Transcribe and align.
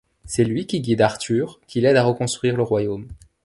C'est 0.25 0.43
lui 0.45 0.65
qui 0.65 0.81
guide 0.81 1.01
Arthur, 1.01 1.59
qui 1.67 1.79
l'aide 1.79 1.95
à 1.95 2.01
reconstruire 2.03 2.57
le 2.57 2.63
royaume. 2.63 3.07